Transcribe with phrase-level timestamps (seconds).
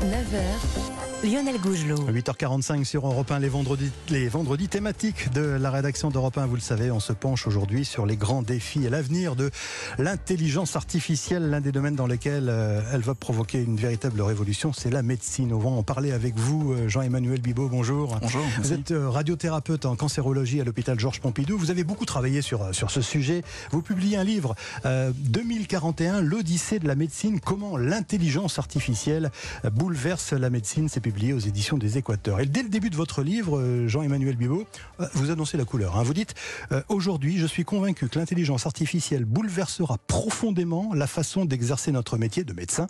[0.00, 2.10] 9h, Lionel Gougelot.
[2.10, 6.46] 8h45 sur Europe 1, les vendredis, les vendredis thématiques de la rédaction d'Europe 1.
[6.46, 9.50] Vous le savez, on se penche aujourd'hui sur les grands défis et l'avenir de
[9.98, 11.50] l'intelligence artificielle.
[11.50, 15.52] L'un des domaines dans lesquels euh, elle va provoquer une véritable révolution, c'est la médecine.
[15.52, 17.68] On va en parler avec vous, euh, Jean-Emmanuel Bibot.
[17.68, 18.16] Bonjour.
[18.22, 18.42] Bonjour.
[18.58, 21.58] Vous êtes euh, radiothérapeute en cancérologie à l'hôpital Georges Pompidou.
[21.58, 23.42] Vous avez beaucoup travaillé sur, sur ce sujet.
[23.72, 24.54] Vous publiez un livre,
[24.86, 29.30] euh, 2041, l'Odyssée de la médecine, comment l'intelligence artificielle
[29.70, 30.88] bouleverse la médecine.
[30.88, 32.38] C'est publié aux éditions des Équateurs.
[32.38, 34.64] Et dès le début de votre livre, euh, Jean-Emmanuel Bibot,
[35.00, 35.96] euh, vous annoncez la couleur.
[35.96, 36.04] hein.
[36.04, 36.34] Vous dites
[36.70, 42.44] euh, Aujourd'hui, je suis convaincu que l'intelligence artificielle bouleversera profondément la façon d'exercer notre métier
[42.44, 42.86] de médecin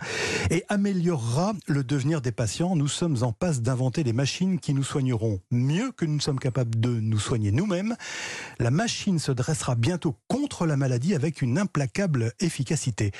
[0.50, 2.76] et améliorera le devenir des patients.
[2.76, 6.78] Nous sommes en passe d'inventer des machines qui nous soigneront mieux que nous sommes capables
[6.78, 7.96] de nous soigner nous-mêmes.
[8.58, 13.12] La machine se dressera bientôt contre la maladie avec une implacable efficacité.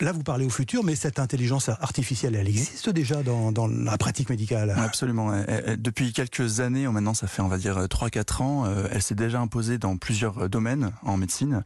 [0.00, 3.98] Là, vous parlez au futur, mais cette intelligence artificielle, elle existe déjà dans, dans la
[3.98, 4.70] pratique médicale?
[4.76, 5.32] Absolument.
[5.76, 9.40] Depuis quelques années, maintenant ça fait on va dire 3-4 ans, euh, elle s'est déjà
[9.40, 11.64] imposée dans plusieurs euh, domaines en médecine.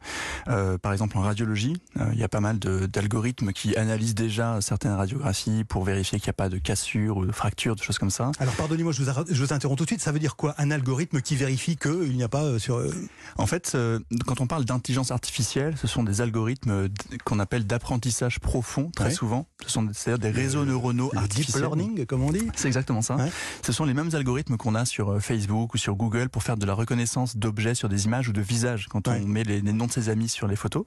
[0.49, 4.61] Euh, par exemple en radiologie, euh, il y a pas mal d'algorithmes qui analysent déjà
[4.63, 7.99] certaines radiographies pour vérifier qu'il n'y a pas de cassure ou de fracture, de choses
[7.99, 8.31] comme ça.
[8.39, 10.01] Alors, pardonnez-moi, je je vous interromps tout de suite.
[10.01, 12.77] Ça veut dire quoi Un algorithme qui vérifie qu'il n'y a pas euh, sur.
[12.77, 12.91] euh,
[13.37, 16.89] En fait, euh, quand on parle d'intelligence artificielle, ce sont des algorithmes euh,
[17.25, 19.11] qu'on appelle d'apprentissage profond, très Ouais.
[19.11, 19.47] souvent.
[19.65, 21.63] Ce sont c'est-à-dire des réseaux neuronaux le deep artificiels.
[21.63, 23.17] learning, comme on dit C'est exactement ça.
[23.17, 23.31] Ouais.
[23.65, 26.57] Ce sont les mêmes algorithmes qu'on a sur euh, Facebook ou sur Google pour faire
[26.57, 29.21] de la reconnaissance d'objets sur des images ou de visages quand Ouais.
[29.25, 30.85] on met les, les noms de ses amis sur les photos.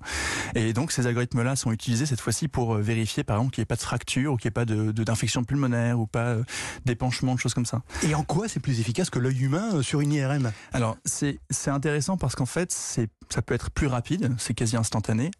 [0.55, 3.63] Et donc ces algorithmes-là sont utilisés cette fois-ci pour euh, vérifier par exemple qu'il n'y
[3.63, 6.43] ait pas de fracture ou qu'il n'y ait pas de d'infection pulmonaire ou pas euh,
[6.85, 7.81] d'épanchement, de choses comme ça.
[8.03, 11.69] Et en quoi c'est plus efficace que l'œil humain sur une IRM Alors c'est c'est
[11.71, 15.31] intéressant parce qu'en fait c'est ça peut être plus rapide, c'est quasi instantané,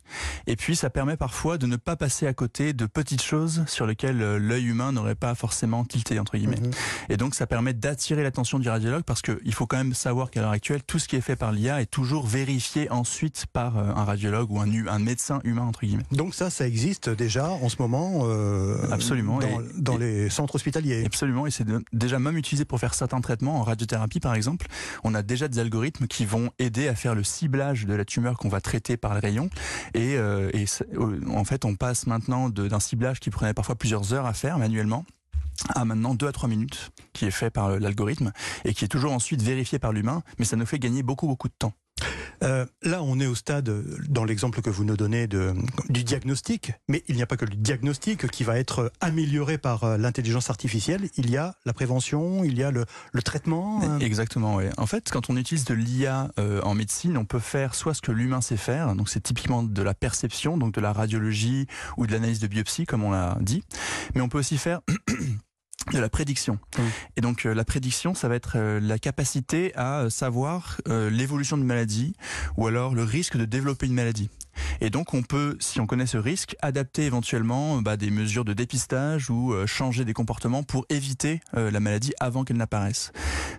[0.48, 3.86] et puis ça permet parfois de ne pas passer à côté de petites choses sur
[3.86, 6.60] lesquelles euh, l'œil humain n'aurait pas forcément tilté entre guillemets.
[6.60, 6.72] Mhm.
[7.10, 10.42] Et donc ça permet d'attirer l'attention du radiologue parce qu'il faut quand même savoir qu'à
[10.42, 13.84] l'heure actuelle, tout ce qui est fait par l'IA est toujours vérifié ensuite par euh,
[13.96, 16.04] un radiologue ou un, un médecin humain entre guillemets.
[16.12, 20.30] Donc ça, ça existe déjà en ce moment euh, Absolument, dans, et- dans et- les
[20.32, 21.04] centres hospitaliers.
[21.06, 24.66] Absolument, et c'est déjà même utilisé pour faire certains traitements en radiothérapie par exemple.
[25.04, 28.38] On a déjà des algorithmes qui vont aider à faire le ciblage de la tumeur
[28.38, 29.52] qu'on va traiter par le rayon.
[29.94, 30.66] Et, euh, et
[31.30, 35.06] en fait, on passe maintenant d'un ciblage qui prenait parfois plusieurs heures à faire manuellement
[35.74, 38.32] à maintenant 2 à 3 minutes qui est fait par l'algorithme
[38.66, 41.48] et qui est toujours ensuite vérifié par l'humain, mais ça nous fait gagner beaucoup beaucoup
[41.48, 41.74] de temps.
[42.46, 43.70] Euh, là, on est au stade,
[44.08, 45.54] dans l'exemple que vous nous donnez, de,
[45.90, 49.84] du diagnostic, mais il n'y a pas que le diagnostic qui va être amélioré par
[49.84, 51.10] euh, l'intelligence artificielle.
[51.18, 53.82] Il y a la prévention, il y a le, le traitement.
[53.84, 54.66] euh, Exactement, oui.
[54.78, 58.02] En fait, quand on utilise de l'IA euh, en médecine, on peut faire soit ce
[58.02, 61.68] que l'humain sait faire, donc c'est typiquement de la perception, donc de la radiologie
[61.98, 63.64] ou de l'analyse de biopsie, comme on l'a dit,
[64.14, 64.82] mais on peut aussi faire
[65.94, 66.60] de la prédiction.
[67.16, 71.10] Et donc euh, la prédiction, ça va être euh, la capacité à euh, savoir euh,
[71.10, 72.14] l'évolution d'une maladie
[72.58, 74.30] ou alors le risque de développer une maladie.
[74.82, 78.54] Et donc on peut, si on connaît ce risque, adapter éventuellement bah, des mesures de
[78.54, 83.12] dépistage ou euh, changer des comportements pour éviter euh, la maladie avant qu'elle n'apparaisse.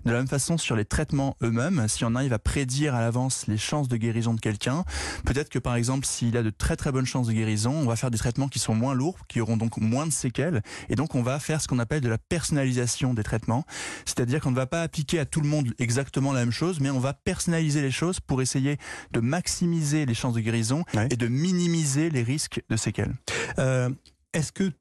[0.05, 3.47] De la même façon, sur les traitements eux-mêmes, si on arrive à prédire à l'avance
[3.47, 4.85] les chances de guérison de quelqu'un,
[5.25, 7.97] peut-être que par exemple, s'il a de très très bonnes chances de guérison, on va
[7.97, 11.15] faire des traitements qui sont moins lourds, qui auront donc moins de séquelles, et donc
[11.15, 13.65] on va faire ce qu'on appelle de la personnalisation des traitements,
[14.05, 16.91] c'est-à-dire qu'on ne va pas appliquer à tout le monde exactement la même chose, mais
[16.91, 18.79] on va personnaliser les choses pour essayer
[19.13, 21.09] de maximiser les chances de guérison Ouais.
[21.11, 23.15] et de minimiser les risques de séquelles.
[23.59, 23.91] Euh,
[24.33, 24.73] Est-ce que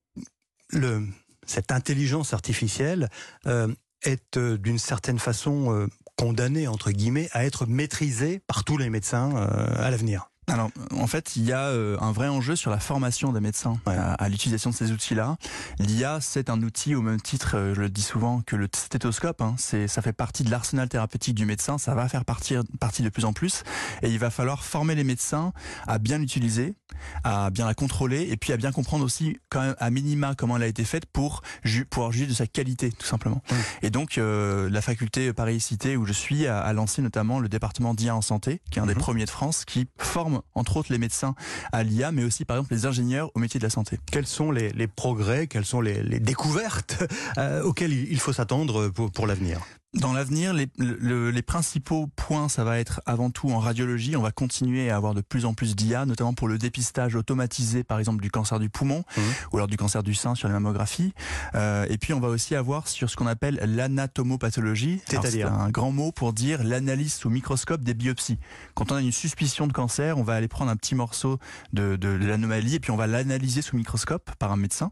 [0.71, 1.07] le,
[1.45, 3.09] cette intelligence artificielle
[3.47, 3.73] euh,
[4.03, 9.35] est euh, d'une certaine façon condamnée, entre guillemets, à être maîtrisée par tous les médecins
[9.35, 10.29] à l'avenir?
[10.47, 13.79] Alors, en fait, il y a euh, un vrai enjeu sur la formation des médecins
[13.88, 13.95] Ouais.
[13.95, 15.38] à, à l'utilisation de ces outils-là.
[15.79, 19.41] L'IA, c'est un outil au même titre, euh, je le dis souvent, que le stéthoscope.
[19.41, 21.78] Hein, c'est, ça fait partie de l'arsenal thérapeutique du médecin.
[21.79, 23.63] Ça va faire partie, partie de plus en plus.
[24.03, 25.51] Et il va falloir former les médecins
[25.88, 26.75] à bien l'utiliser,
[27.23, 30.58] à bien la contrôler, et puis à bien comprendre aussi, quand même, à minima, comment
[30.58, 33.41] elle a été faite pour ju- pouvoir juger de sa qualité, tout simplement.
[33.52, 33.58] Ouais.
[33.81, 37.93] Et donc, euh, la faculté Paris-Cité, où je suis, a, a lancé notamment le département
[37.96, 38.99] d'IA en santé, qui est un des Mhm.
[38.99, 41.35] premiers de France, qui forme entre autres les médecins
[41.72, 43.99] à l'IA, mais aussi par exemple les ingénieurs au métier de la santé.
[44.11, 47.03] Quels sont les, progrès, quelles sont les, découvertes
[47.37, 49.59] euh, auxquelles il faut s'attendre pour l'avenir?
[49.95, 54.15] Dans l'avenir, les, les, principaux points, ça va être avant tout en radiologie.
[54.15, 57.83] On va continuer à avoir de plus en plus d'IA, notamment pour le dépistage automatisé,
[57.83, 59.21] par exemple, du cancer du poumon mmh.
[59.51, 61.13] ou alors du cancer du sein sur les mammographies.
[61.55, 65.01] Euh, et puis, on va aussi avoir sur ce qu'on appelle l'anatomopathologie.
[65.07, 68.37] C'est-à-dire un grand mot pour dire l'analyse sous microscope des biopsies.
[68.73, 71.39] Quand on a une suspicion de cancer, on va aller prendre un petit morceau
[71.73, 74.91] de, de l'anomalie et puis on va l'analyser sous microscope par un médecin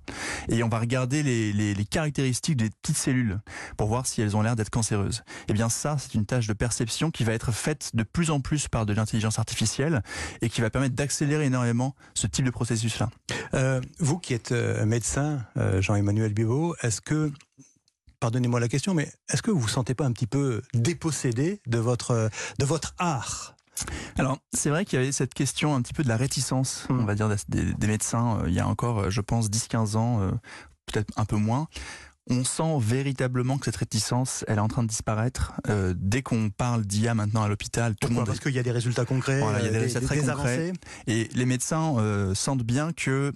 [0.49, 3.39] et on va regarder les, les, les caractéristiques des petites cellules
[3.77, 4.92] pour voir si elles ont l'air d'être cancéreuses
[5.47, 8.39] eh bien ça, c'est une tâche de perception qui va être faite de plus en
[8.39, 10.03] plus par de l'intelligence artificielle
[10.41, 13.09] et qui va permettre d'accélérer énormément ce type de processus-là.
[13.53, 17.31] Euh, vous qui êtes euh, médecin, euh, Jean-Emmanuel Bibot, est-ce que
[18.19, 21.77] pardonnez-moi la question, mais est-ce que vous vous sentez pas un petit peu dépossédé de
[21.77, 22.29] votre,
[22.59, 23.55] de votre art?
[24.17, 26.93] Alors, c'est vrai qu'il y avait cette question un petit peu de la réticence, on
[26.93, 27.05] hmm.
[27.05, 30.31] va dire, des, des médecins, il y a encore, je pense, 10-15 ans,
[30.85, 31.67] peut-être un peu moins
[32.29, 35.53] on sent véritablement que cette réticence, elle est en train de disparaître.
[35.69, 38.63] Euh, dès qu'on parle d'IA maintenant à l'hôpital, tout le monde parce qu'il y a
[38.63, 40.73] des résultats concrets, il y a des, euh, résultats très concrets,
[41.07, 43.33] et les médecins euh, sentent bien que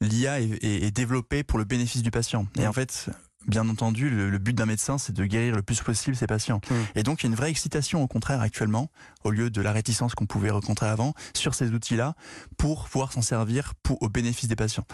[0.00, 2.46] l'IA est, développée pour le bénéfice du patient.
[2.58, 3.08] Et en fait,
[3.46, 6.60] bien entendu, le, but d'un médecin, c'est de guérir le plus possible ses patients.
[6.94, 8.90] Et donc, il y a une vraie excitation, au contraire, actuellement,
[9.24, 12.14] au lieu de la réticence qu'on pouvait rencontrer avant, sur ces outils-là,
[12.56, 14.86] pour pouvoir s'en servir pour, au bénéfice des patients.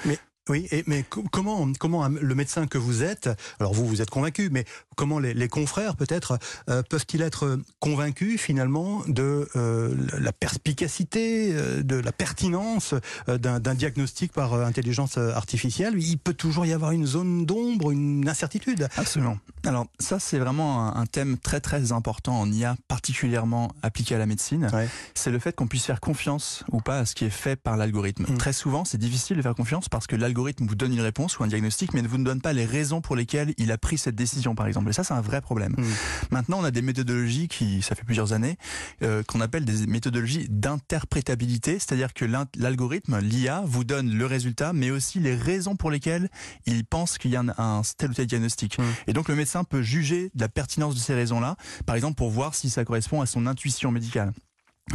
[0.49, 3.29] Oui, et, mais comment, comment le médecin que vous êtes,
[3.61, 4.65] alors vous, vous êtes convaincu, mais
[4.97, 11.83] comment les, les confrères peut-être euh, peuvent-ils être convaincus finalement de euh, la perspicacité, euh,
[11.83, 12.95] de la pertinence
[13.27, 15.95] d'un diagnostic par intelligence artificielle?
[15.99, 18.89] Il peut toujours y avoir une zone d'ombre, une incertitude.
[18.97, 19.39] Absolument.
[19.65, 24.27] Alors ça, c'est vraiment un, thème très très important en IA, particulièrement appliqué à la
[24.27, 24.71] médecine.
[25.15, 27.77] C'est le fait qu'on puisse faire confiance ou pas à ce qui est fait par
[27.77, 28.27] l'algorithme.
[28.29, 28.39] Mm.
[28.39, 31.37] Très souvent, c'est difficile de faire confiance parce que l'algorithme l'algorithme vous donne une réponse
[31.39, 33.99] ou un diagnostic, mais ne vous donne pas les raisons pour lesquelles il a pris
[33.99, 34.89] cette décision, par exemple.
[34.89, 35.75] Et ça, c'est un vrai problème.
[35.77, 35.85] Hmm.
[36.31, 38.57] Maintenant, on a des méthodologies qui, ça fait plusieurs années,
[39.03, 42.25] euh, qu'on appelle des méthodologies d'interprétabilité, c'est-à-dire que
[42.57, 46.29] l'algorithme, l'IA, vous donne le résultat, mais aussi les raisons pour lesquelles
[46.67, 48.79] il pense qu'il y a un, tel ou tel diagnostic.
[48.79, 48.85] Hmm.
[49.09, 52.31] Et donc, le médecin peut juger de la pertinence de ces raisons-là, par exemple, pour
[52.31, 54.33] voir si ça correspond à son intuition médicale.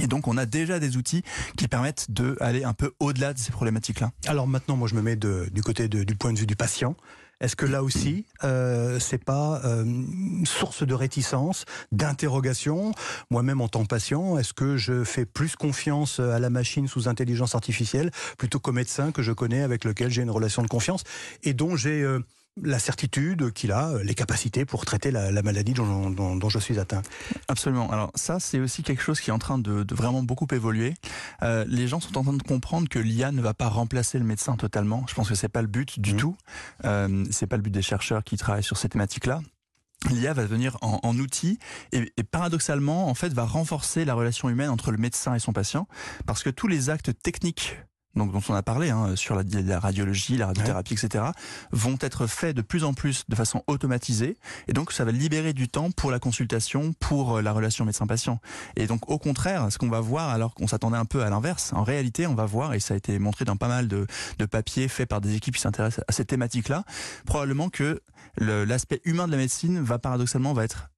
[0.02, 1.24] Et donc on a déjà des outils
[1.58, 4.12] qui permettent de aller un peu au-delà de ces problématiques-là.
[4.28, 6.96] Alors maintenant, moi je me mets du côté du point de vue du patient.
[7.44, 9.84] Est-ce que là aussi, euh, c'est pas euh,
[10.46, 12.94] source de réticence, d'interrogation?
[13.32, 17.10] Moi-même, en tant que patient, est-ce que je fais plus confiance à la machine sous
[17.10, 21.04] intelligence artificielle plutôt qu'au médecin que je connais, avec lequel j'ai une relation de confiance
[21.44, 22.20] et dont j'ai euh,
[22.62, 27.02] la certitude qu'il a euh, les capacités pour traiter la, maladie dont, je suis atteint.
[27.48, 27.90] Absolument.
[27.92, 30.94] Alors ça, c'est aussi quelque chose qui est en train de, vraiment beaucoup évoluer.
[31.42, 34.26] Euh, les gens sont en train de comprendre que l'IA ne va pas remplacer le
[34.26, 35.06] médecin totalement.
[35.08, 36.18] Je pense que c'est pas le but du mmh.
[36.18, 36.38] tout.
[36.86, 39.42] Euh, c'est pas le but des chercheurs qui travaillent sur ces thématiques-là
[40.10, 41.60] l'IA va devenir en, outil
[41.94, 45.54] et, et, paradoxalement en fait va renforcer la relation humaine entre le médecin et son
[45.54, 45.88] patient
[46.26, 47.78] parce que tous les actes techniques
[48.16, 51.26] donc dont on a parlé hein, sur la, radiologie, la radiothérapie, etc.,
[51.72, 54.38] vont être faits de plus en plus de façon automatisée,
[54.68, 58.40] et donc ça va libérer du temps pour la consultation, pour euh, la relation médecin-patient.
[58.76, 61.72] Et donc au contraire, ce qu'on va voir, alors qu'on s'attendait un peu à l'inverse,
[61.74, 64.06] en réalité, on va voir, et ça a été montré dans pas mal de,
[64.40, 66.84] de papiers faits par des équipes qui s'intéressent à cette thématique-là,
[67.26, 68.02] probablement que
[68.38, 70.90] l'aspect humain de la médecine va paradoxalement va être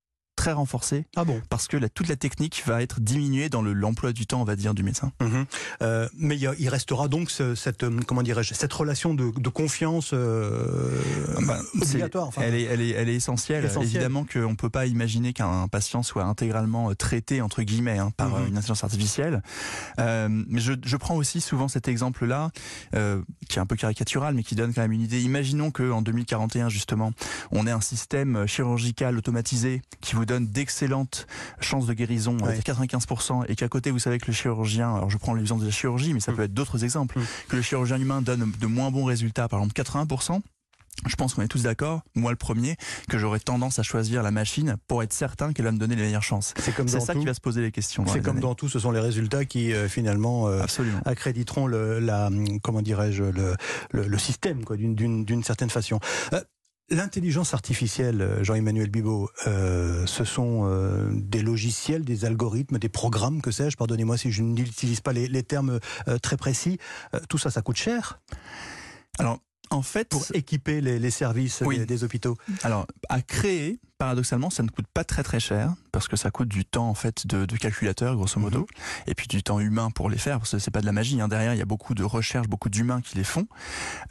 [0.46, 1.08] très renforcé.
[1.16, 4.42] Ah bon Parce que la, toute la technique va être diminuée dans l'emploi du temps,
[4.42, 5.12] on va dire, du médecin.
[5.20, 5.46] Mhm.
[5.82, 11.02] Euh, mais il, restera donc cette, euh, comment dirais-je, cette relation de, confiance euh,
[11.36, 12.30] ah bah, obligatoire.
[12.38, 13.68] elle, est, elle, est, elle est essentielle.
[13.82, 18.38] Évidemment qu'on ne peut pas imaginer qu'un patient soit intégralement traité, entre guillemets, hein, par
[18.38, 18.50] mhm.
[18.50, 19.42] une intelligence artificielle.
[19.98, 22.52] mais je, je, prends aussi souvent cet exemple-là,
[22.92, 25.24] qui est un peu caricatural, mais qui donne quand même une idée.
[25.24, 27.14] Imaginons qu'en 2041, justement,
[27.52, 31.28] on ait un système chirurgical automatisé qui vous donne d'excellentes
[31.60, 32.60] chances de guérison, ouais.
[32.60, 35.72] 95%, et qu'à côté, vous savez que le chirurgien, alors je prends l'exemple de la
[35.72, 36.36] chirurgie, mais ça mm.
[36.36, 37.26] peut être d'autres exemples, mm.
[37.50, 40.42] que le chirurgien humain donne de moins bons résultats, par exemple 80%,
[41.08, 42.78] je pense qu'on est tous d'accord, moi le premier,
[43.10, 46.04] que j'aurais tendance à choisir la machine pour être certain qu'elle va me donner les
[46.04, 46.54] meilleures chances.
[46.58, 48.06] C'est comme ça qui va se poser les questions.
[48.08, 50.64] C'est comme dans tout, ce sont les résultats qui euh, finalement euh,
[51.06, 52.30] accréditeront le, la,
[52.64, 53.56] comment dirais-je, le,
[53.92, 56.00] le, système quoi, d'une certaine façon.
[56.34, 56.42] Euh,
[56.92, 63.42] L'intelligence artificielle, euh, Jean-Emmanuel Bibot, euh, ce sont euh, des logiciels, des algorithmes, des programmes,
[63.42, 65.80] que sais-je, pardonnez-moi si je n'utilise pas les, termes
[66.22, 66.78] très précis.
[67.28, 68.20] tout ça, ça coûte cher?
[69.20, 69.40] Alors,
[69.72, 72.38] En fait, pour équiper les, services des, hôpitaux.
[72.64, 76.50] Alors, à créer, paradoxalement, ça ne coûte pas très très cher parce que ça coûte
[76.50, 78.66] du temps en fait de, calculateur grosso modo, mhm.
[79.08, 81.20] et puis du temps humain pour les faire parce que c'est pas de la magie.
[81.22, 81.28] Hein.
[81.28, 83.48] Derrière, il y a beaucoup de recherches, beaucoup d'humains qui les font.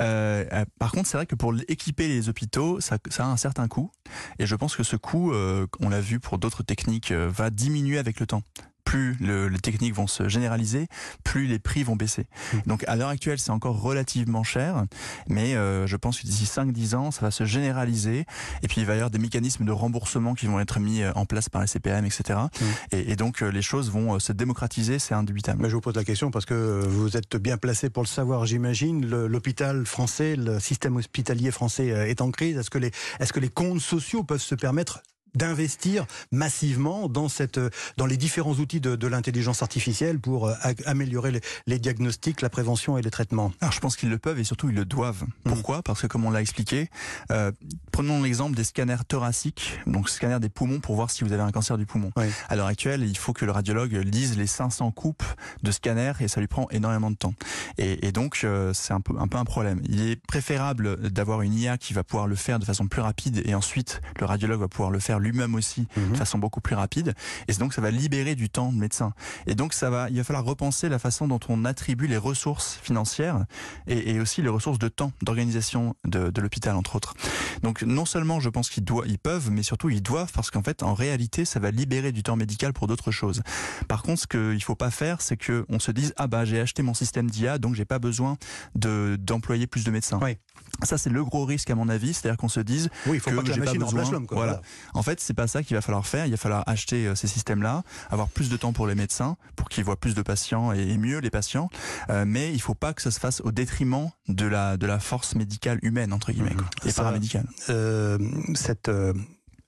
[0.01, 3.69] Euh, euh, par contre, c'est vrai que pour équiper les hôpitaux, ça, a un certain
[3.69, 3.91] coût,
[4.39, 7.99] et je pense que ce coût, euh, on l'a vu pour d'autres techniques, va diminuer
[7.99, 8.43] avec le temps
[8.85, 10.87] plus les techniques vont se généraliser,
[11.25, 12.27] plus les prix vont baisser.
[12.53, 12.59] Mmh.
[12.67, 14.85] Donc à l'heure actuelle, c'est encore relativement cher,
[15.29, 18.27] mais euh, je pense que d'ici 5-10 ans, ça va se généraliser.
[18.63, 21.13] Et puis il va y avoir des mécanismes de remboursement qui vont être mis euh,
[21.15, 22.39] en place par les CPM, etc.
[22.39, 22.65] Mmh.
[22.93, 25.63] Et, donc euh, les choses vont se démocratiser, c'est indubitable.
[25.63, 28.47] Mais je vous pose la question parce que vous êtes bien placé pour le savoir,
[28.47, 29.07] j'imagine.
[29.07, 32.57] L'hôpital français, le système hospitalier français est en crise.
[32.59, 35.03] Est-ce que les, est-ce que les comptes sociaux peuvent se permettre
[35.35, 37.61] d'investir massivement dans cette,
[37.97, 40.55] dans les différents outils de, de l'intelligence artificielle pour euh,
[40.87, 43.53] améliorer les, les, diagnostics, la prévention et les traitements.
[43.61, 45.23] Alors je pense qu'ils le peuvent et surtout ils le doivent.
[45.23, 45.51] Mmh.
[45.51, 45.83] Pourquoi?
[45.83, 46.91] Parce que comme on l'a expliqué,
[47.31, 47.53] euh,
[47.93, 51.53] prenons l'exemple des scanners thoraciques, donc scanners des poumons pour voir si vous avez un
[51.53, 52.11] cancer du poumon.
[52.17, 52.27] Oui.
[52.49, 55.25] À l'heure actuelle, il faut que le radiologue lise les 500 coupes
[55.63, 57.35] de scanners et ça lui prend énormément de temps.
[57.79, 59.81] Et, et donc euh, c'est un peu un peu un problème.
[59.89, 63.43] Il est préférable d'avoir une IA qui va pouvoir le faire de façon plus rapide
[63.45, 66.17] et ensuite le radiologue va pouvoir le faire lui-même aussi de mhm.
[66.17, 67.15] façon beaucoup plus rapide.
[67.49, 69.13] Et donc ça va libérer du temps de médecin.
[69.47, 72.79] Et donc ça va, il va falloir repenser la façon dont on attribue les ressources
[72.83, 73.45] financières
[73.87, 77.15] et, et aussi les ressources de temps, d'organisation de, de l'hôpital entre autres.
[77.63, 80.63] Donc non seulement je pense qu'ils doivent, ils peuvent, mais surtout ils doivent parce qu'en
[80.63, 83.43] fait en réalité ça va libérer du temps médical pour d'autres choses.
[83.89, 86.61] Par contre, ce qu'il faut pas faire, c'est que on se dise ah bah j'ai
[86.61, 88.37] acheté mon système d'IA donc j'ai pas besoin
[88.75, 90.19] de d'employer plus de médecins.
[90.23, 90.37] Oui.
[90.83, 93.31] Ça, c'est le gros risque à mon avis, c'est-à-dire qu'on se dise oui, il faut
[93.31, 94.11] que, pas que la machine besoin.
[94.11, 94.27] l'homme.
[94.31, 94.61] Voilà.
[94.93, 96.27] En fait, c'est pas ça qu'il va falloir faire.
[96.27, 99.69] Il va falloir acheter euh, ces systèmes-là, avoir plus de temps pour les médecins, pour
[99.69, 101.69] qu'ils voient plus de patients et, mieux les patients.
[102.11, 104.99] Euh, mais il faut pas que ça se fasse au détriment de la de la
[104.99, 106.89] force médicale humaine entre guillemets mmh.
[106.89, 107.47] et paramédicale.
[107.69, 108.19] Euh,
[108.55, 108.91] cette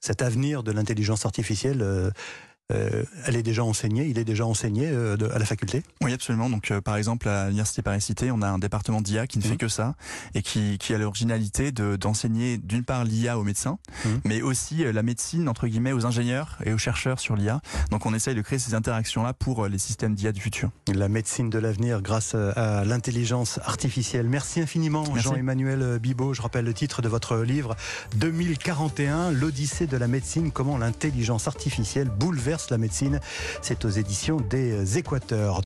[0.00, 2.12] cet avenir de l'intelligence artificielle
[2.72, 6.50] euh, elle est déjà enseignée, il est déjà enseigné euh, à la faculté Oui, absolument.
[6.50, 9.50] Donc, euh, par exemple, à l'Université Paris-Cité, on a un département d'IA qui ne fait
[9.50, 9.58] mhm.
[9.58, 9.94] que ça
[10.34, 14.20] et qui, qui a l'originalité d'enseigner d'une part l'IA aux médecins, mhm.
[14.24, 17.60] mais aussi la médecine, entre guillemets, aux ingénieurs et aux chercheurs sur l'IA.
[17.92, 20.70] Donc, on essaye de créer ces interactions-là pour les systèmes d'IA du futur.
[20.92, 24.28] La médecine de l'avenir grâce à l'intelligence artificielle.
[24.28, 26.34] Merci infiniment, Jean-Emmanuel Bibot.
[26.34, 27.76] Je rappelle le titre de votre livre
[28.16, 33.20] 2041, l'Odyssée de la médecine, comment l'intelligence artificielle bouleverse la médecine.
[33.62, 35.54] C'est aux éditions des Équateurs.